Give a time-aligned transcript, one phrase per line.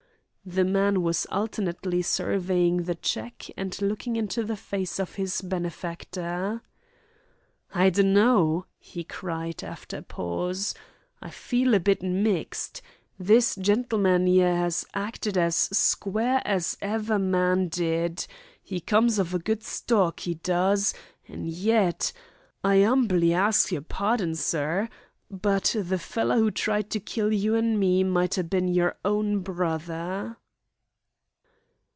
[0.43, 6.63] The man was alternately surveying the cheque and looking into the face of his benefactor.
[7.75, 10.73] "I dunno," he cried, after a pause.
[11.21, 12.81] "I feel a bit mixed.
[13.19, 18.25] This gentleman 'ere 'as acted as square as ever man did.
[18.65, 20.91] 'E comes of a good stock, 'e does,
[21.27, 22.11] an' yet
[22.63, 24.89] I 'umbly ax yer pawdon, sir
[25.33, 29.39] but the feller who tried to kill you an' me might ha' bin yer own
[29.39, 30.35] brother."